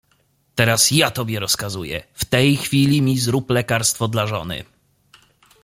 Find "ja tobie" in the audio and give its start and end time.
0.91-1.39